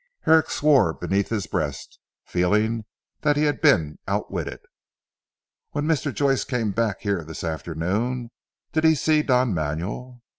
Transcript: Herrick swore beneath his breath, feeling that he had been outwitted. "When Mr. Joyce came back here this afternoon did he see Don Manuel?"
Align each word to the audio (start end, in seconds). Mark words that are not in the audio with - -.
Herrick 0.21 0.49
swore 0.49 0.93
beneath 0.95 1.29
his 1.29 1.45
breath, 1.45 1.85
feeling 2.25 2.85
that 3.19 3.37
he 3.37 3.43
had 3.43 3.61
been 3.61 3.99
outwitted. 4.07 4.61
"When 5.73 5.85
Mr. 5.85 6.11
Joyce 6.11 6.43
came 6.43 6.71
back 6.71 7.01
here 7.01 7.23
this 7.23 7.43
afternoon 7.43 8.31
did 8.71 8.83
he 8.83 8.95
see 8.95 9.21
Don 9.21 9.53
Manuel?" 9.53 10.23